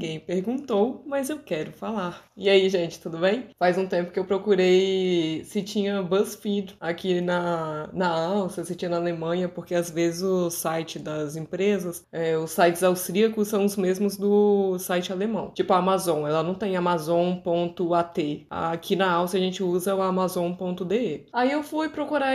ninguém 0.00 0.18
perguntou, 0.18 1.02
mas 1.06 1.28
eu 1.28 1.38
quero 1.38 1.72
falar. 1.72 2.24
E 2.34 2.48
aí, 2.48 2.70
gente, 2.70 2.98
tudo 2.98 3.18
bem? 3.18 3.48
Faz 3.58 3.76
um 3.76 3.86
tempo 3.86 4.10
que 4.10 4.18
eu 4.18 4.24
procurei 4.24 5.44
se 5.44 5.62
tinha 5.62 6.02
BuzzFeed 6.02 6.74
aqui 6.80 7.20
na, 7.20 7.90
na 7.92 8.08
Áustria, 8.08 8.64
se 8.64 8.74
tinha 8.74 8.90
na 8.90 8.96
Alemanha, 8.96 9.46
porque 9.46 9.74
às 9.74 9.90
vezes 9.90 10.22
o 10.22 10.48
site 10.48 10.98
das 10.98 11.36
empresas, 11.36 12.06
é, 12.10 12.36
os 12.38 12.50
sites 12.50 12.82
austríacos 12.82 13.48
são 13.48 13.64
os 13.66 13.76
mesmos 13.76 14.16
do 14.16 14.78
site 14.78 15.12
alemão. 15.12 15.50
Tipo 15.54 15.74
a 15.74 15.78
Amazon, 15.78 16.26
ela 16.26 16.42
não 16.42 16.54
tem 16.54 16.76
amazon.at. 16.76 18.18
Aqui 18.48 18.96
na 18.96 19.12
Áustria 19.12 19.42
a 19.42 19.44
gente 19.44 19.62
usa 19.62 19.94
o 19.94 20.00
amazon.de. 20.00 21.26
Aí 21.32 21.52
eu 21.52 21.62
fui 21.62 21.90
procurar 21.90 22.32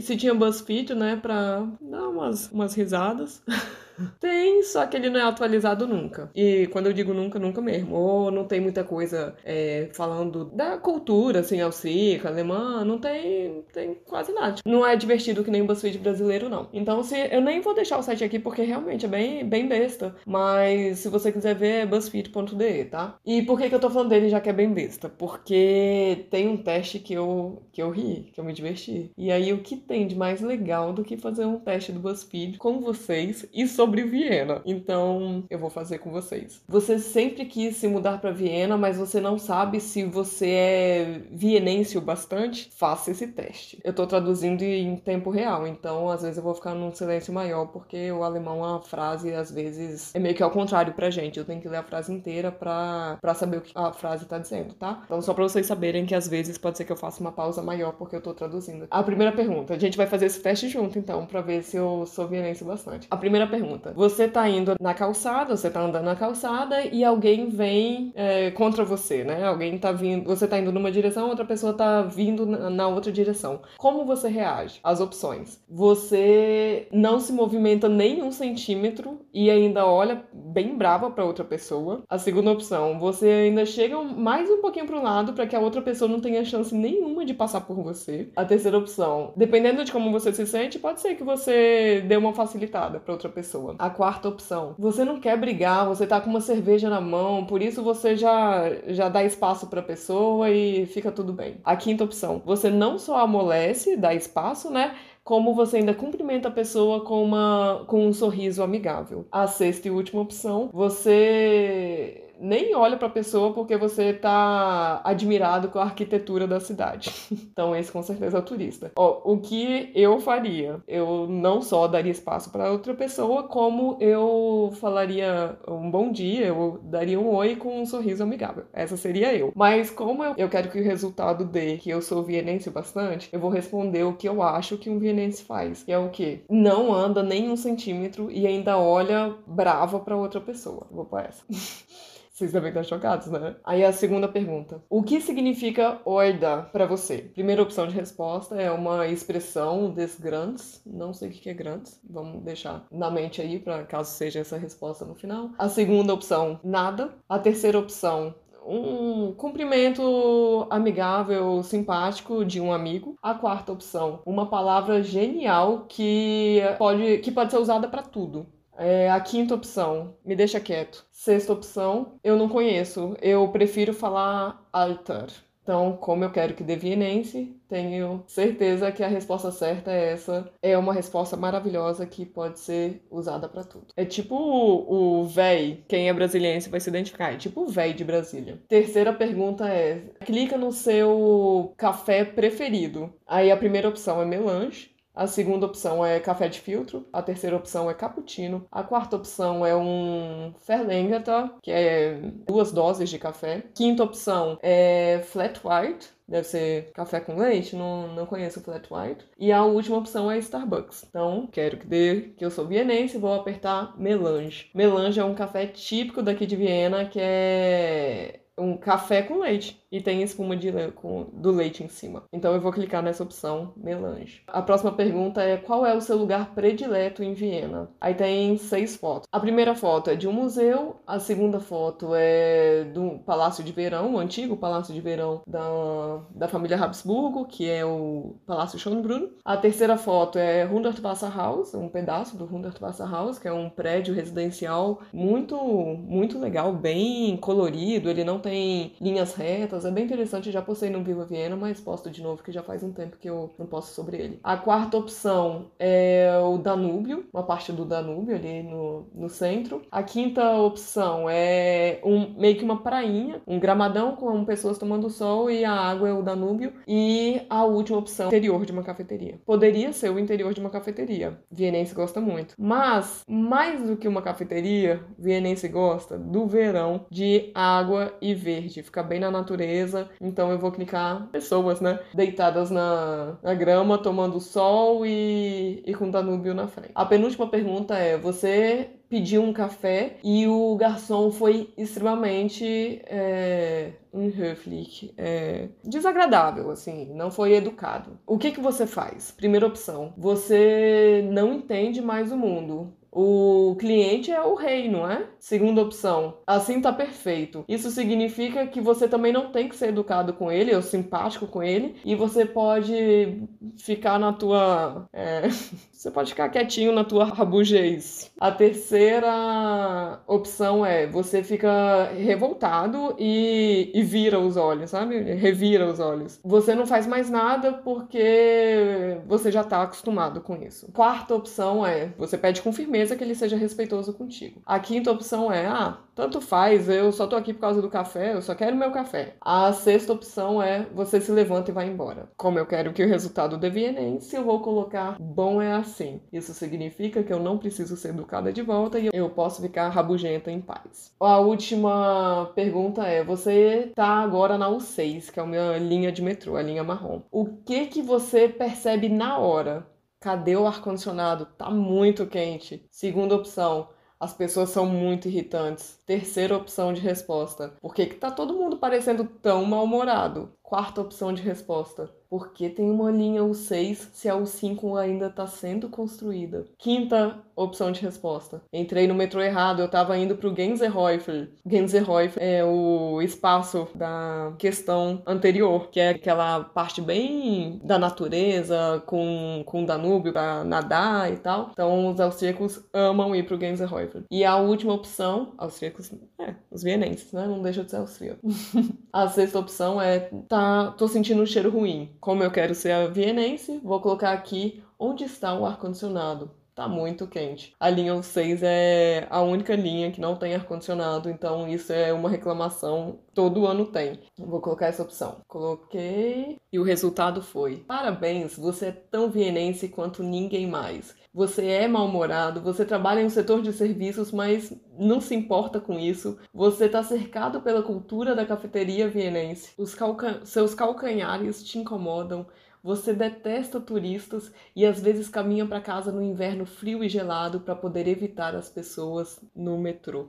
se 0.00 0.16
tinha 0.16 0.34
BuzzFeed, 0.34 0.94
né, 0.94 1.16
pra 1.16 1.64
dar 1.80 2.08
umas, 2.08 2.50
umas 2.50 2.74
risadas. 2.74 3.40
Tem, 4.20 4.62
só 4.62 4.86
que 4.86 4.96
ele 4.96 5.10
não 5.10 5.20
é 5.20 5.22
atualizado 5.22 5.86
nunca. 5.86 6.30
E 6.34 6.68
quando 6.68 6.86
eu 6.86 6.92
digo 6.92 7.12
nunca, 7.14 7.38
nunca 7.38 7.60
mesmo. 7.60 7.94
Ou 7.96 8.30
não 8.30 8.44
tem 8.44 8.60
muita 8.60 8.84
coisa 8.84 9.34
é, 9.44 9.88
falando 9.92 10.46
da 10.46 10.76
cultura, 10.78 11.40
assim, 11.40 11.60
austríaca, 11.60 12.28
alemã, 12.28 12.84
não 12.84 12.98
tem, 12.98 13.64
tem 13.72 13.94
quase 14.06 14.32
nada. 14.32 14.56
Não 14.64 14.86
é 14.86 14.96
divertido 14.96 15.44
que 15.44 15.50
nem 15.50 15.62
o 15.62 15.66
BuzzFeed 15.66 15.98
brasileiro, 15.98 16.48
não. 16.48 16.68
Então, 16.72 17.02
se, 17.02 17.16
eu 17.30 17.40
nem 17.40 17.60
vou 17.60 17.74
deixar 17.74 17.98
o 17.98 18.02
site 18.02 18.24
aqui 18.24 18.38
porque 18.38 18.62
realmente 18.62 19.06
é 19.06 19.08
bem, 19.08 19.44
bem 19.48 19.68
besta. 19.68 20.14
Mas 20.26 20.98
se 20.98 21.08
você 21.08 21.30
quiser 21.32 21.54
ver, 21.54 21.82
é 21.82 21.86
buzzfeed.de, 21.86 22.84
tá? 22.86 23.16
E 23.24 23.42
por 23.42 23.58
que, 23.58 23.68
que 23.68 23.74
eu 23.74 23.80
tô 23.80 23.90
falando 23.90 24.10
dele 24.10 24.28
já 24.28 24.40
que 24.40 24.48
é 24.48 24.52
bem 24.52 24.72
besta? 24.72 25.08
Porque 25.08 26.26
tem 26.30 26.48
um 26.48 26.56
teste 26.56 26.98
que 26.98 27.14
eu, 27.14 27.62
que 27.72 27.82
eu 27.82 27.90
ri, 27.90 28.30
que 28.32 28.40
eu 28.40 28.44
me 28.44 28.52
diverti. 28.52 29.10
E 29.16 29.30
aí, 29.30 29.52
o 29.52 29.58
que 29.58 29.76
tem 29.76 30.06
de 30.06 30.16
mais 30.16 30.40
legal 30.40 30.92
do 30.92 31.04
que 31.04 31.16
fazer 31.16 31.44
um 31.44 31.58
teste 31.58 31.92
do 31.92 32.00
BuzzFeed 32.00 32.58
com 32.58 32.80
vocês 32.80 33.46
e 33.52 33.66
sobre 33.66 33.83
sobre 33.84 34.02
Viena. 34.02 34.62
Então, 34.64 35.44
eu 35.50 35.58
vou 35.58 35.68
fazer 35.68 35.98
com 35.98 36.10
vocês. 36.10 36.62
Você 36.66 36.98
sempre 36.98 37.44
quis 37.44 37.76
se 37.76 37.86
mudar 37.86 38.18
para 38.18 38.32
Viena, 38.32 38.78
mas 38.78 38.96
você 38.96 39.20
não 39.20 39.38
sabe 39.38 39.78
se 39.78 40.04
você 40.04 40.48
é 40.48 41.20
vienense 41.30 41.98
o 41.98 42.00
bastante? 42.00 42.70
Faça 42.74 43.10
esse 43.10 43.26
teste. 43.26 43.78
Eu 43.84 43.92
tô 43.92 44.06
traduzindo 44.06 44.62
em 44.62 44.96
tempo 44.96 45.28
real, 45.28 45.66
então 45.66 46.08
às 46.08 46.22
vezes 46.22 46.38
eu 46.38 46.42
vou 46.42 46.54
ficar 46.54 46.74
num 46.74 46.94
silêncio 46.94 47.32
maior, 47.32 47.66
porque 47.66 48.10
o 48.10 48.24
alemão, 48.24 48.64
a 48.64 48.80
frase, 48.80 49.34
às 49.34 49.50
vezes, 49.52 50.14
é 50.14 50.18
meio 50.18 50.34
que 50.34 50.42
ao 50.42 50.50
contrário 50.50 50.94
pra 50.94 51.10
gente. 51.10 51.38
Eu 51.38 51.44
tenho 51.44 51.60
que 51.60 51.68
ler 51.68 51.78
a 51.78 51.82
frase 51.82 52.10
inteira 52.10 52.50
pra, 52.50 53.18
pra 53.20 53.34
saber 53.34 53.58
o 53.58 53.60
que 53.60 53.72
a 53.74 53.92
frase 53.92 54.24
tá 54.24 54.38
dizendo, 54.38 54.72
tá? 54.72 55.02
Então, 55.04 55.20
só 55.20 55.34
pra 55.34 55.44
vocês 55.44 55.66
saberem 55.66 56.06
que 56.06 56.14
às 56.14 56.26
vezes 56.26 56.56
pode 56.56 56.78
ser 56.78 56.86
que 56.86 56.92
eu 56.92 56.96
faça 56.96 57.20
uma 57.20 57.32
pausa 57.32 57.60
maior 57.60 57.92
porque 57.92 58.16
eu 58.16 58.22
tô 58.22 58.32
traduzindo. 58.32 58.86
A 58.90 59.02
primeira 59.02 59.32
pergunta, 59.32 59.74
a 59.74 59.78
gente 59.78 59.98
vai 59.98 60.06
fazer 60.06 60.24
esse 60.24 60.40
teste 60.40 60.70
junto, 60.70 60.98
então, 60.98 61.26
pra 61.26 61.42
ver 61.42 61.62
se 61.62 61.76
eu 61.76 62.06
sou 62.06 62.26
vienense 62.26 62.64
bastante. 62.64 63.06
A 63.10 63.16
primeira 63.18 63.46
pergunta 63.46 63.73
pergunta. 63.78 63.92
Você 63.94 64.28
tá 64.28 64.48
indo 64.48 64.74
na 64.80 64.94
calçada, 64.94 65.56
você 65.56 65.70
tá 65.70 65.80
andando 65.80 66.04
na 66.04 66.16
calçada 66.16 66.82
e 66.84 67.04
alguém 67.04 67.48
vem 67.48 68.12
é, 68.14 68.50
contra 68.52 68.84
você, 68.84 69.24
né? 69.24 69.44
Alguém 69.44 69.78
tá 69.78 69.92
vindo, 69.92 70.24
você 70.24 70.46
tá 70.46 70.58
indo 70.58 70.72
numa 70.72 70.90
direção, 70.90 71.28
outra 71.28 71.44
pessoa 71.44 71.72
tá 71.72 72.02
vindo 72.02 72.46
na 72.46 72.88
outra 72.88 73.10
direção. 73.10 73.60
Como 73.76 74.04
você 74.04 74.28
reage? 74.28 74.80
As 74.82 75.00
opções. 75.00 75.62
Você 75.68 76.88
não 76.92 77.20
se 77.20 77.32
movimenta 77.32 77.88
nem 77.88 78.22
um 78.22 78.30
centímetro 78.30 79.20
e 79.32 79.50
ainda 79.50 79.86
olha 79.86 80.22
bem 80.54 80.76
brava 80.78 81.10
para 81.10 81.24
outra 81.24 81.44
pessoa. 81.44 82.04
A 82.08 82.16
segunda 82.16 82.52
opção, 82.52 82.96
você 83.00 83.26
ainda 83.26 83.66
chega 83.66 84.00
mais 84.00 84.48
um 84.48 84.60
pouquinho 84.60 84.86
pro 84.86 85.02
lado 85.02 85.32
para 85.32 85.48
que 85.48 85.56
a 85.56 85.58
outra 85.58 85.82
pessoa 85.82 86.08
não 86.08 86.20
tenha 86.20 86.44
chance 86.44 86.72
nenhuma 86.72 87.24
de 87.24 87.34
passar 87.34 87.62
por 87.62 87.74
você. 87.82 88.28
A 88.36 88.44
terceira 88.44 88.78
opção, 88.78 89.32
dependendo 89.36 89.84
de 89.84 89.90
como 89.90 90.12
você 90.12 90.32
se 90.32 90.46
sente, 90.46 90.78
pode 90.78 91.00
ser 91.00 91.16
que 91.16 91.24
você 91.24 92.04
dê 92.06 92.16
uma 92.16 92.32
facilitada 92.32 93.00
para 93.00 93.12
outra 93.12 93.28
pessoa. 93.28 93.74
A 93.80 93.90
quarta 93.90 94.28
opção, 94.28 94.76
você 94.78 95.04
não 95.04 95.18
quer 95.18 95.36
brigar, 95.36 95.88
você 95.88 96.06
tá 96.06 96.20
com 96.20 96.30
uma 96.30 96.40
cerveja 96.40 96.88
na 96.88 97.00
mão, 97.00 97.44
por 97.44 97.60
isso 97.60 97.82
você 97.82 98.16
já, 98.16 98.70
já 98.86 99.08
dá 99.08 99.24
espaço 99.24 99.66
pra 99.66 99.82
pessoa 99.82 100.48
e 100.50 100.86
fica 100.86 101.10
tudo 101.10 101.32
bem. 101.32 101.56
A 101.64 101.74
quinta 101.74 102.04
opção, 102.04 102.40
você 102.46 102.70
não 102.70 102.96
só 102.96 103.16
amolece, 103.18 103.96
dá 103.96 104.14
espaço, 104.14 104.70
né? 104.70 104.94
Como 105.24 105.54
você 105.54 105.78
ainda 105.78 105.94
cumprimenta 105.94 106.48
a 106.48 106.52
pessoa 106.52 107.02
com, 107.04 107.24
uma, 107.24 107.84
com 107.88 108.06
um 108.06 108.12
sorriso 108.12 108.62
amigável. 108.62 109.26
A 109.32 109.46
sexta 109.46 109.88
e 109.88 109.90
última 109.90 110.20
opção, 110.20 110.68
você 110.72 112.23
nem 112.40 112.74
olha 112.74 112.96
para 112.96 113.08
a 113.08 113.10
pessoa 113.10 113.52
porque 113.52 113.76
você 113.76 114.12
tá 114.12 115.00
admirado 115.04 115.68
com 115.68 115.78
a 115.78 115.84
arquitetura 115.84 116.46
da 116.46 116.60
cidade. 116.60 117.12
então 117.32 117.74
esse 117.74 117.90
com 117.90 118.02
certeza 118.02 118.36
é 118.36 118.40
o 118.40 118.44
turista. 118.44 118.92
Ó, 118.96 119.20
o 119.24 119.38
que 119.38 119.90
eu 119.94 120.20
faria? 120.20 120.80
Eu 120.86 121.26
não 121.28 121.62
só 121.62 121.86
daria 121.86 122.12
espaço 122.12 122.50
para 122.50 122.70
outra 122.70 122.94
pessoa, 122.94 123.44
como 123.44 123.96
eu 124.00 124.72
falaria 124.80 125.56
um 125.68 125.90
bom 125.90 126.10
dia, 126.10 126.46
eu 126.46 126.80
daria 126.82 127.18
um 127.18 127.28
oi 127.34 127.56
com 127.56 127.80
um 127.80 127.86
sorriso 127.86 128.22
amigável. 128.22 128.64
Essa 128.72 128.96
seria 128.96 129.34
eu. 129.34 129.52
Mas 129.54 129.90
como 129.90 130.22
eu, 130.36 130.48
quero 130.48 130.70
que 130.70 130.80
o 130.80 130.84
resultado 130.84 131.44
dê 131.44 131.76
que 131.76 131.90
eu 131.90 132.00
sou 132.02 132.22
vienense 132.22 132.70
bastante, 132.70 133.28
eu 133.32 133.40
vou 133.40 133.50
responder 133.50 134.04
o 134.04 134.14
que 134.14 134.28
eu 134.28 134.42
acho 134.42 134.78
que 134.78 134.90
um 134.90 134.98
vienense 134.98 135.44
faz. 135.44 135.82
Que 135.82 135.92
é 135.92 135.98
o 135.98 136.10
quê? 136.10 136.40
Não 136.48 136.92
anda 136.92 137.22
nem 137.22 137.50
um 137.50 137.56
centímetro 137.56 138.30
e 138.30 138.46
ainda 138.46 138.78
olha 138.78 139.34
brava 139.46 139.98
para 140.00 140.16
outra 140.16 140.40
pessoa. 140.40 140.86
Vou 140.90 141.04
para 141.04 141.28
essa. 141.28 141.44
Vocês 142.34 142.50
devem 142.50 142.70
estar 142.70 142.82
chocados, 142.82 143.28
né? 143.28 143.54
Aí 143.62 143.84
a 143.84 143.92
segunda 143.92 144.26
pergunta. 144.26 144.82
O 144.90 145.04
que 145.04 145.20
significa 145.20 146.00
orda 146.04 146.62
para 146.72 146.84
você? 146.84 147.18
Primeira 147.18 147.62
opção 147.62 147.86
de 147.86 147.94
resposta 147.94 148.60
é 148.60 148.68
uma 148.72 149.06
expressão 149.06 149.88
des 149.92 150.18
grandes. 150.18 150.82
Não 150.84 151.12
sei 151.12 151.28
o 151.28 151.30
que 151.30 151.48
é 151.48 151.54
grandes. 151.54 152.00
Vamos 152.02 152.42
deixar 152.42 152.88
na 152.90 153.08
mente 153.08 153.40
aí 153.40 153.60
para 153.60 153.84
caso 153.84 154.10
seja 154.10 154.40
essa 154.40 154.56
resposta 154.56 155.04
no 155.04 155.14
final. 155.14 155.50
A 155.56 155.68
segunda 155.68 156.12
opção, 156.12 156.58
nada. 156.64 157.14
A 157.28 157.38
terceira 157.38 157.78
opção, 157.78 158.34
um 158.66 159.32
cumprimento 159.32 160.66
amigável, 160.70 161.62
simpático 161.62 162.44
de 162.44 162.60
um 162.60 162.72
amigo. 162.72 163.16
A 163.22 163.34
quarta 163.34 163.70
opção, 163.70 164.20
uma 164.26 164.46
palavra 164.46 165.04
genial 165.04 165.84
que 165.88 166.60
pode, 166.78 167.18
que 167.18 167.30
pode 167.30 167.52
ser 167.52 167.58
usada 167.58 167.86
para 167.86 168.02
tudo. 168.02 168.46
É, 168.76 169.10
a 169.10 169.20
quinta 169.20 169.54
opção, 169.54 170.16
me 170.24 170.34
deixa 170.34 170.60
quieto. 170.60 171.04
Sexta 171.10 171.52
opção, 171.52 172.18
eu 172.22 172.36
não 172.36 172.48
conheço. 172.48 173.16
Eu 173.20 173.48
prefiro 173.48 173.92
falar 173.92 174.66
altar. 174.72 175.28
Então, 175.64 175.96
como 175.96 176.22
eu 176.22 176.30
quero 176.30 176.52
que 176.52 176.62
dê 176.62 176.76
vienense, 176.76 177.56
tenho 177.66 178.22
certeza 178.26 178.92
que 178.92 179.02
a 179.02 179.08
resposta 179.08 179.50
certa 179.50 179.90
é 179.90 180.12
essa. 180.12 180.52
É 180.60 180.76
uma 180.76 180.92
resposta 180.92 181.38
maravilhosa 181.38 182.04
que 182.04 182.26
pode 182.26 182.58
ser 182.58 183.02
usada 183.10 183.48
para 183.48 183.64
tudo. 183.64 183.86
É 183.96 184.04
tipo 184.04 184.36
o, 184.36 185.20
o 185.22 185.24
véi, 185.24 185.82
quem 185.88 186.10
é 186.10 186.12
brasiliense 186.12 186.68
vai 186.68 186.80
se 186.80 186.90
identificar. 186.90 187.32
É 187.32 187.38
tipo 187.38 187.62
o 187.62 187.68
véi 187.68 187.94
de 187.94 188.04
Brasília. 188.04 188.60
Terceira 188.68 189.10
pergunta 189.10 189.66
é: 189.66 190.02
clica 190.26 190.58
no 190.58 190.70
seu 190.70 191.72
café 191.78 192.26
preferido. 192.26 193.14
Aí 193.26 193.50
a 193.50 193.56
primeira 193.56 193.88
opção 193.88 194.20
é 194.20 194.26
melange. 194.26 194.93
A 195.14 195.28
segunda 195.28 195.64
opção 195.64 196.04
é 196.04 196.18
café 196.18 196.48
de 196.48 196.60
filtro, 196.60 197.06
a 197.12 197.22
terceira 197.22 197.56
opção 197.56 197.88
é 197.88 197.94
cappuccino, 197.94 198.66
a 198.70 198.82
quarta 198.82 199.14
opção 199.14 199.64
é 199.64 199.74
um 199.74 200.52
ferlengata, 200.58 201.52
que 201.62 201.70
é 201.70 202.18
duas 202.44 202.72
doses 202.72 203.08
de 203.08 203.18
café. 203.18 203.62
Quinta 203.74 204.02
opção 204.02 204.58
é 204.60 205.20
flat 205.22 205.60
white, 205.64 206.08
deve 206.26 206.48
ser 206.48 206.90
café 206.92 207.20
com 207.20 207.36
leite, 207.36 207.76
não, 207.76 208.08
não 208.08 208.26
conheço 208.26 208.58
o 208.58 208.62
flat 208.62 208.88
white. 208.90 209.24
E 209.38 209.52
a 209.52 209.62
última 209.62 209.98
opção 209.98 210.28
é 210.28 210.38
Starbucks. 210.38 211.04
Então, 211.08 211.48
quero 211.52 211.76
que 211.76 211.86
dê 211.86 212.32
que 212.36 212.44
eu 212.44 212.50
sou 212.50 212.66
vienense, 212.66 213.16
vou 213.16 213.34
apertar 213.34 213.94
melange. 213.96 214.68
Melange 214.74 215.20
é 215.20 215.24
um 215.24 215.34
café 215.34 215.66
típico 215.66 216.22
daqui 216.22 216.44
de 216.44 216.56
Viena, 216.56 217.04
que 217.04 217.20
é 217.22 218.40
um 218.58 218.76
café 218.76 219.22
com 219.22 219.38
leite 219.38 219.83
e 219.94 220.00
tem 220.00 220.22
espuma 220.22 220.56
de 220.56 220.72
com, 220.96 221.28
do 221.32 221.52
leite 221.52 221.84
em 221.84 221.88
cima. 221.88 222.24
Então 222.32 222.52
eu 222.52 222.60
vou 222.60 222.72
clicar 222.72 223.00
nessa 223.00 223.22
opção 223.22 223.72
melange. 223.76 224.42
A 224.48 224.60
próxima 224.60 224.90
pergunta 224.90 225.40
é 225.40 225.56
qual 225.56 225.86
é 225.86 225.94
o 225.94 226.00
seu 226.00 226.16
lugar 226.16 226.52
predileto 226.52 227.22
em 227.22 227.32
Viena? 227.32 227.88
Aí 228.00 228.12
tem 228.12 228.56
seis 228.56 228.96
fotos. 228.96 229.28
A 229.30 229.38
primeira 229.38 229.72
foto 229.76 230.10
é 230.10 230.16
de 230.16 230.26
um 230.26 230.32
museu, 230.32 230.96
a 231.06 231.20
segunda 231.20 231.60
foto 231.60 232.08
é 232.12 232.82
do 232.92 233.20
Palácio 233.20 233.62
de 233.62 233.70
Verão, 233.70 234.14
o 234.14 234.18
antigo 234.18 234.56
Palácio 234.56 234.92
de 234.92 235.00
Verão 235.00 235.42
da, 235.46 236.22
da 236.34 236.48
família 236.48 236.76
Habsburgo, 236.76 237.46
que 237.46 237.70
é 237.70 237.84
o 237.84 238.34
Palácio 238.44 238.80
Schönbrunn. 238.80 239.28
A 239.44 239.56
terceira 239.56 239.96
foto 239.96 240.40
é 240.40 240.66
Hundertwasserhaus, 240.66 241.72
um 241.72 241.88
pedaço 241.88 242.36
do 242.36 242.52
Hundertwasserhaus, 242.52 243.38
que 243.38 243.46
é 243.46 243.52
um 243.52 243.70
prédio 243.70 244.12
residencial 244.12 245.02
muito 245.12 245.54
muito 245.54 246.36
legal, 246.36 246.72
bem 246.72 247.36
colorido, 247.36 248.10
ele 248.10 248.24
não 248.24 248.40
tem 248.40 248.92
linhas 249.00 249.34
retas, 249.34 249.83
é 249.88 249.90
bem 249.90 250.04
interessante, 250.04 250.50
já 250.50 250.62
postei 250.62 250.90
no 250.90 251.02
Viva 251.02 251.24
Viena, 251.24 251.56
mas 251.56 251.80
posto 251.80 252.10
de 252.10 252.22
novo 252.22 252.42
que 252.42 252.52
já 252.52 252.62
faz 252.62 252.82
um 252.82 252.92
tempo 252.92 253.16
que 253.18 253.28
eu 253.28 253.54
não 253.58 253.66
posto 253.66 253.92
sobre 253.92 254.16
ele. 254.16 254.40
A 254.42 254.56
quarta 254.56 254.96
opção 254.96 255.70
é 255.78 256.38
o 256.42 256.58
Danúbio, 256.58 257.26
uma 257.32 257.42
parte 257.42 257.72
do 257.72 257.84
Danúbio 257.84 258.34
ali 258.34 258.62
no, 258.62 259.06
no 259.14 259.28
centro. 259.28 259.82
A 259.90 260.02
quinta 260.02 260.56
opção 260.58 261.26
é 261.28 262.00
um, 262.04 262.34
meio 262.38 262.56
que 262.56 262.64
uma 262.64 262.82
prainha, 262.82 263.42
um 263.46 263.58
gramadão 263.58 264.16
com 264.16 264.44
pessoas 264.44 264.78
tomando 264.78 265.10
sol 265.10 265.50
e 265.50 265.64
a 265.64 265.72
água 265.72 266.08
é 266.08 266.12
o 266.12 266.22
Danúbio. 266.22 266.72
E 266.86 267.42
a 267.48 267.64
última 267.64 267.98
opção, 267.98 268.28
interior 268.28 268.64
de 268.64 268.72
uma 268.72 268.82
cafeteria. 268.82 269.38
Poderia 269.44 269.92
ser 269.92 270.10
o 270.10 270.18
interior 270.18 270.54
de 270.54 270.60
uma 270.60 270.70
cafeteria. 270.70 271.38
Vienense 271.50 271.94
gosta 271.94 272.20
muito. 272.20 272.54
Mas, 272.58 273.22
mais 273.28 273.82
do 273.82 273.96
que 273.96 274.08
uma 274.08 274.22
cafeteria, 274.22 275.04
Vienense 275.18 275.68
gosta 275.68 276.18
do 276.18 276.46
verão 276.46 277.06
de 277.10 277.50
água 277.54 278.12
e 278.20 278.34
verde. 278.34 278.82
Fica 278.82 279.02
bem 279.02 279.20
na 279.20 279.30
natureza. 279.30 279.73
Então 280.20 280.50
eu 280.50 280.58
vou 280.58 280.72
clicar 280.72 281.28
pessoas, 281.28 281.80
né? 281.80 281.98
Deitadas 282.14 282.70
na, 282.70 283.36
na 283.42 283.54
grama, 283.54 283.98
tomando 283.98 284.40
sol 284.40 285.04
e, 285.04 285.82
e 285.86 285.94
com 285.94 286.10
Danúbio 286.10 286.54
na 286.54 286.68
frente. 286.68 286.92
A 286.94 287.04
penúltima 287.04 287.48
pergunta 287.48 287.94
é: 287.96 288.16
você 288.16 288.90
pediu 289.08 289.42
um 289.42 289.52
café 289.52 290.16
e 290.24 290.46
o 290.48 290.74
garçom 290.76 291.30
foi 291.30 291.72
extremamente 291.76 293.00
é, 293.06 293.92
unhöflich, 294.12 295.14
é, 295.16 295.68
desagradável, 295.84 296.70
assim, 296.70 297.12
não 297.14 297.30
foi 297.30 297.54
educado. 297.54 298.18
O 298.26 298.38
que 298.38 298.50
que 298.50 298.60
você 298.60 298.86
faz? 298.86 299.30
Primeira 299.30 299.66
opção, 299.66 300.12
você 300.16 301.28
não 301.30 301.52
entende 301.52 302.00
mais 302.00 302.32
o 302.32 302.36
mundo. 302.36 302.92
O 303.14 303.76
cliente 303.78 304.32
é 304.32 304.42
o 304.42 304.54
rei, 304.54 304.90
não 304.90 305.08
é? 305.08 305.24
Segunda 305.38 305.80
opção, 305.80 306.38
assim 306.44 306.80
tá 306.80 306.92
perfeito. 306.92 307.64
Isso 307.68 307.90
significa 307.90 308.66
que 308.66 308.80
você 308.80 309.06
também 309.06 309.32
não 309.32 309.52
tem 309.52 309.68
que 309.68 309.76
ser 309.76 309.90
educado 309.90 310.32
com 310.32 310.50
ele 310.50 310.74
ou 310.74 310.82
simpático 310.82 311.46
com 311.46 311.62
ele 311.62 311.94
e 312.04 312.16
você 312.16 312.44
pode 312.44 313.42
ficar 313.78 314.18
na 314.18 314.32
tua. 314.32 315.06
É, 315.12 315.42
você 315.92 316.10
pode 316.10 316.30
ficar 316.30 316.48
quietinho 316.48 316.92
na 316.92 317.04
tua 317.04 317.24
rabugez. 317.24 318.32
A 318.40 318.50
terceira 318.50 320.20
opção 320.26 320.84
é 320.84 321.06
você 321.06 321.42
fica 321.42 322.10
revoltado 322.16 323.14
e, 323.18 323.92
e 323.94 324.02
vira 324.02 324.40
os 324.40 324.56
olhos, 324.56 324.90
sabe? 324.90 325.18
Revira 325.34 325.86
os 325.86 326.00
olhos. 326.00 326.40
Você 326.44 326.74
não 326.74 326.86
faz 326.86 327.06
mais 327.06 327.30
nada 327.30 327.72
porque 327.72 329.18
você 329.26 329.52
já 329.52 329.62
tá 329.62 329.82
acostumado 329.82 330.40
com 330.40 330.56
isso. 330.56 330.90
Quarta 330.92 331.34
opção 331.34 331.86
é 331.86 332.12
você 332.18 332.36
pede 332.36 332.60
com 332.60 332.72
firmeza 332.72 333.03
que 333.16 333.24
ele 333.24 333.34
seja 333.34 333.56
respeitoso 333.56 334.12
contigo. 334.14 334.62
A 334.64 334.78
quinta 334.78 335.10
opção 335.10 335.52
é, 335.52 335.66
ah, 335.66 335.98
tanto 336.14 336.40
faz, 336.40 336.88
eu 336.88 337.10
só 337.10 337.26
tô 337.26 337.34
aqui 337.34 337.52
por 337.52 337.60
causa 337.60 337.82
do 337.82 337.90
café, 337.90 338.34
eu 338.34 338.40
só 338.40 338.54
quero 338.54 338.76
meu 338.76 338.92
café. 338.92 339.34
A 339.40 339.72
sexta 339.72 340.12
opção 340.12 340.62
é, 340.62 340.86
você 340.94 341.20
se 341.20 341.32
levanta 341.32 341.70
e 341.70 341.74
vai 341.74 341.88
embora. 341.88 342.28
Como 342.36 342.58
eu 342.58 342.66
quero 342.66 342.92
que 342.92 343.02
o 343.02 343.08
resultado 343.08 343.58
dê 343.58 343.68
vienense, 343.68 344.36
eu 344.36 344.44
vou 344.44 344.60
colocar 344.60 345.16
bom 345.18 345.60
é 345.60 345.72
assim. 345.72 346.20
Isso 346.32 346.54
significa 346.54 347.22
que 347.22 347.32
eu 347.32 347.40
não 347.40 347.58
preciso 347.58 347.96
ser 347.96 348.10
educada 348.10 348.52
de 348.52 348.62
volta 348.62 348.98
e 348.98 349.10
eu 349.12 349.28
posso 349.30 349.60
ficar 349.60 349.88
rabugenta 349.88 350.50
em 350.50 350.60
paz. 350.60 351.12
A 351.18 351.38
última 351.38 352.52
pergunta 352.54 353.02
é, 353.06 353.24
você 353.24 353.90
tá 353.94 354.06
agora 354.06 354.56
na 354.56 354.70
U6, 354.70 355.32
que 355.32 355.40
é 355.40 355.42
a 355.42 355.46
minha 355.46 355.78
linha 355.78 356.12
de 356.12 356.22
metrô, 356.22 356.56
a 356.56 356.62
linha 356.62 356.84
marrom. 356.84 357.22
O 357.30 357.46
que 357.46 357.86
que 357.86 358.02
você 358.02 358.48
percebe 358.48 359.08
na 359.08 359.38
hora? 359.38 359.86
Cadê 360.24 360.56
o 360.56 360.66
ar-condicionado? 360.66 361.44
Tá 361.44 361.70
muito 361.70 362.26
quente. 362.26 362.88
Segunda 362.90 363.34
opção, 363.34 363.90
as 364.18 364.32
pessoas 364.32 364.70
são 364.70 364.86
muito 364.86 365.28
irritantes. 365.28 365.98
Terceira 366.06 366.56
opção 366.56 366.94
de 366.94 367.00
resposta, 367.02 367.76
por 367.78 367.94
que, 367.94 368.06
que 368.06 368.14
tá 368.14 368.30
todo 368.30 368.54
mundo 368.54 368.78
parecendo 368.78 369.26
tão 369.26 369.66
mal-humorado? 369.66 370.56
Quarta 370.64 371.02
opção 371.02 371.30
de 371.30 371.42
resposta, 371.42 372.08
porque 372.34 372.70
tem 372.70 372.90
uma 372.90 373.10
linha 373.10 373.42
U6 373.42 374.08
se 374.12 374.28
a 374.28 374.34
U5 374.34 374.98
ainda 374.98 375.26
está 375.26 375.46
sendo 375.46 375.90
construída. 375.90 376.64
Quinta 376.78 377.38
opção 377.54 377.92
de 377.92 378.00
resposta. 378.00 378.60
Entrei 378.72 379.06
no 379.06 379.14
metrô 379.14 379.40
errado, 379.40 379.80
eu 379.80 379.86
estava 379.86 380.16
indo 380.18 380.34
para 380.34 380.48
o 380.48 380.56
Gänsehofer. 380.56 381.50
Gänsehofer 381.64 382.42
é 382.42 382.64
o 382.64 383.22
espaço 383.22 383.86
da 383.94 384.52
questão 384.58 385.22
anterior, 385.26 385.90
que 385.90 386.00
é 386.00 386.08
aquela 386.08 386.64
parte 386.64 387.00
bem 387.00 387.80
da 387.84 387.98
natureza, 387.98 389.02
com, 389.06 389.62
com 389.66 389.84
Danúbio 389.84 390.32
para 390.32 390.64
nadar 390.64 391.32
e 391.32 391.36
tal. 391.36 391.70
Então 391.72 392.08
os 392.08 392.18
austríacos 392.18 392.82
amam 392.92 393.36
ir 393.36 393.46
para 393.46 393.54
o 393.54 393.60
Gänsehofer. 393.60 394.24
E 394.30 394.44
a 394.44 394.56
última 394.56 394.94
opção, 394.94 395.52
austríacos, 395.58 396.10
é, 396.40 396.54
os 396.70 396.82
vienenses, 396.82 397.32
né? 397.32 397.46
Não 397.46 397.62
deixa 397.62 397.84
de 397.84 397.90
ser 397.90 397.98
austríaco. 397.98 398.40
a 399.12 399.28
sexta 399.28 399.58
opção 399.58 400.02
é, 400.02 400.30
tá, 400.54 400.92
tô 400.92 401.08
sentindo 401.08 401.42
um 401.42 401.46
cheiro 401.46 401.68
ruim 401.68 402.14
como 402.20 402.44
eu 402.44 402.50
quero 402.50 402.76
ser 402.76 402.92
a 402.92 403.08
vienense, 403.08 403.80
vou 403.82 404.00
colocar 404.00 404.32
aqui 404.32 404.84
onde 404.96 405.24
está 405.24 405.52
o 405.52 405.66
ar-condicionado. 405.66 406.48
Tá 406.74 406.88
muito 406.88 407.28
quente. 407.28 407.72
A 407.78 407.88
linha 407.88 408.20
6 408.20 408.60
é 408.64 409.28
a 409.30 409.40
única 409.42 409.76
linha 409.76 410.10
que 410.10 410.20
não 410.20 410.34
tem 410.34 410.56
ar-condicionado, 410.56 411.30
então 411.30 411.68
isso 411.68 411.92
é 411.92 412.12
uma 412.12 412.28
reclamação. 412.28 413.20
Todo 413.32 413.64
ano 413.64 413.86
tem. 413.86 414.18
Vou 414.36 414.60
colocar 414.60 414.86
essa 414.86 415.02
opção. 415.02 415.36
Coloquei. 415.46 416.56
E 416.72 416.78
o 416.78 416.82
resultado 416.82 417.40
foi: 417.40 417.76
Parabéns, 417.76 418.56
você 418.56 418.86
é 418.86 418.92
tão 418.92 419.30
vienense 419.30 419.88
quanto 419.88 420.24
ninguém 420.24 420.66
mais. 420.66 421.14
Você 421.34 421.66
é 421.66 421.88
mal-humorado, 421.88 422.60
você 422.60 422.84
trabalha 422.84 423.20
em 423.20 423.24
um 423.24 423.30
setor 423.30 423.60
de 423.60 423.72
serviços, 423.72 424.30
mas 424.30 424.72
não 424.96 425.20
se 425.20 425.34
importa 425.34 425.80
com 425.80 425.98
isso. 425.98 426.38
Você 426.54 426.84
está 426.84 427.02
cercado 427.02 427.60
pela 427.60 427.82
cultura 427.82 428.36
da 428.36 428.46
cafeteria 428.46 429.08
vienense. 429.08 429.72
Os 429.76 429.96
calca... 429.96 430.46
Seus 430.46 430.76
calcanhares 430.76 431.64
te 431.64 431.76
incomodam. 431.76 432.46
Você 432.84 433.12
detesta 433.12 433.80
turistas 433.80 434.52
e 434.76 434.86
às 434.86 435.00
vezes 435.00 435.28
caminha 435.28 435.66
para 435.66 435.80
casa 435.80 436.12
no 436.12 436.22
inverno 436.22 436.64
frio 436.64 437.02
e 437.02 437.08
gelado 437.08 437.58
para 437.58 437.74
poder 437.74 438.06
evitar 438.06 438.54
as 438.54 438.68
pessoas 438.68 439.40
no 439.56 439.76
metrô. 439.76 440.28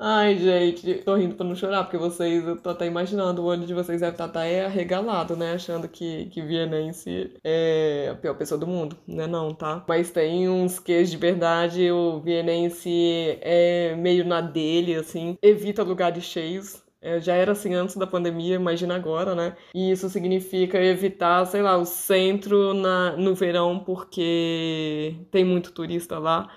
Ai, 0.00 0.36
gente, 0.38 0.94
tô 1.02 1.16
rindo 1.16 1.34
pra 1.34 1.44
não 1.44 1.56
chorar, 1.56 1.82
porque 1.82 1.96
vocês, 1.98 2.46
eu 2.46 2.56
tô 2.56 2.70
até 2.70 2.86
imaginando, 2.86 3.42
o 3.42 3.46
olho 3.46 3.66
de 3.66 3.74
vocês 3.74 4.00
deve 4.00 4.12
estar 4.12 4.26
até 4.26 4.64
arregalado, 4.64 5.36
né? 5.36 5.54
Achando 5.54 5.88
que, 5.88 6.26
que 6.26 6.40
vienense 6.40 7.34
é 7.42 8.08
a 8.12 8.14
pior 8.14 8.34
pessoa 8.34 8.58
do 8.60 8.66
mundo, 8.66 8.96
né? 9.08 9.26
Não, 9.26 9.52
tá? 9.52 9.84
Mas 9.88 10.12
tem 10.12 10.48
uns 10.48 10.78
queijos 10.78 11.10
de 11.10 11.16
verdade, 11.16 11.90
o 11.90 12.20
vienense 12.20 12.88
é 13.40 13.96
meio 13.96 14.24
na 14.24 14.40
dele, 14.40 14.94
assim, 14.94 15.36
evita 15.42 15.82
lugares 15.82 16.22
cheios. 16.24 16.80
É, 17.00 17.20
já 17.20 17.34
era 17.34 17.52
assim 17.52 17.74
antes 17.74 17.96
da 17.96 18.06
pandemia, 18.06 18.56
imagina 18.56 18.94
agora, 18.96 19.34
né? 19.34 19.56
E 19.74 19.90
isso 19.92 20.08
significa 20.08 20.80
evitar, 20.82 21.44
sei 21.46 21.62
lá, 21.62 21.76
o 21.76 21.84
centro 21.84 22.72
na, 22.74 23.16
no 23.16 23.34
verão, 23.34 23.78
porque 23.80 25.16
tem 25.30 25.44
muito 25.44 25.72
turista 25.72 26.18
lá. 26.18 26.48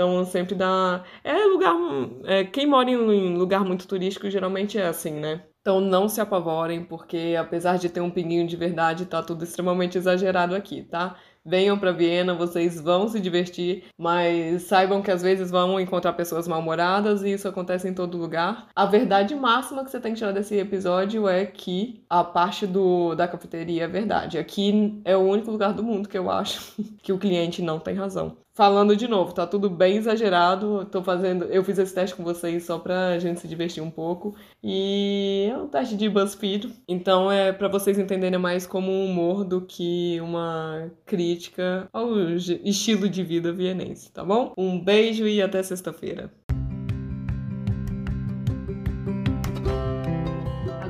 Então 0.00 0.24
sempre 0.24 0.54
dá. 0.54 1.04
É 1.22 1.44
lugar. 1.44 1.76
É, 2.24 2.42
quem 2.42 2.66
mora 2.66 2.90
em 2.90 3.36
lugar 3.36 3.62
muito 3.62 3.86
turístico 3.86 4.30
geralmente 4.30 4.78
é 4.78 4.86
assim, 4.86 5.10
né? 5.12 5.42
Então 5.60 5.78
não 5.78 6.08
se 6.08 6.22
apavorem, 6.22 6.82
porque 6.82 7.36
apesar 7.38 7.76
de 7.76 7.90
ter 7.90 8.00
um 8.00 8.10
pinguinho 8.10 8.46
de 8.46 8.56
verdade, 8.56 9.04
tá 9.04 9.22
tudo 9.22 9.44
extremamente 9.44 9.98
exagerado 9.98 10.54
aqui, 10.54 10.84
tá? 10.84 11.16
Venham 11.44 11.78
para 11.78 11.92
Viena, 11.92 12.32
vocês 12.34 12.80
vão 12.80 13.08
se 13.08 13.20
divertir, 13.20 13.84
mas 13.98 14.62
saibam 14.62 15.02
que 15.02 15.10
às 15.10 15.20
vezes 15.20 15.50
vão 15.50 15.78
encontrar 15.78 16.14
pessoas 16.14 16.48
mal-humoradas 16.48 17.22
e 17.22 17.32
isso 17.32 17.46
acontece 17.46 17.86
em 17.86 17.92
todo 17.94 18.16
lugar. 18.16 18.68
A 18.74 18.86
verdade 18.86 19.34
máxima 19.34 19.84
que 19.84 19.90
você 19.90 20.00
tem 20.00 20.12
que 20.12 20.18
tirar 20.18 20.32
desse 20.32 20.56
episódio 20.56 21.28
é 21.28 21.44
que 21.44 22.02
a 22.08 22.24
parte 22.24 22.66
do, 22.66 23.14
da 23.14 23.28
cafeteria 23.28 23.84
é 23.84 23.88
verdade. 23.88 24.38
Aqui 24.38 24.98
é 25.04 25.14
o 25.14 25.20
único 25.20 25.50
lugar 25.50 25.74
do 25.74 25.82
mundo 25.82 26.08
que 26.08 26.16
eu 26.16 26.30
acho 26.30 26.74
que 27.02 27.12
o 27.12 27.18
cliente 27.18 27.60
não 27.60 27.78
tem 27.78 27.94
razão 27.94 28.38
falando 28.60 28.94
de 28.94 29.08
novo, 29.08 29.32
tá 29.32 29.46
tudo 29.46 29.70
bem 29.70 29.96
exagerado. 29.96 30.84
Tô 30.92 31.02
fazendo, 31.02 31.46
eu 31.46 31.64
fiz 31.64 31.78
esse 31.78 31.94
teste 31.94 32.14
com 32.14 32.22
vocês 32.22 32.62
só 32.66 32.78
pra 32.78 33.18
gente 33.18 33.40
se 33.40 33.48
divertir 33.48 33.82
um 33.82 33.90
pouco 33.90 34.34
e 34.62 35.48
é 35.50 35.56
um 35.56 35.66
teste 35.66 35.96
de 35.96 36.10
BuzzFeed, 36.10 36.70
então 36.86 37.32
é 37.32 37.54
para 37.54 37.68
vocês 37.68 37.98
entenderem 37.98 38.38
mais 38.38 38.66
como 38.66 38.92
um 38.92 39.06
humor 39.06 39.44
do 39.44 39.62
que 39.62 40.20
uma 40.20 40.90
crítica 41.06 41.88
ao 41.90 42.14
estilo 42.28 43.08
de 43.08 43.22
vida 43.24 43.50
vienense, 43.50 44.12
tá 44.12 44.22
bom? 44.22 44.52
Um 44.58 44.78
beijo 44.78 45.26
e 45.26 45.40
até 45.40 45.62
sexta-feira. 45.62 46.30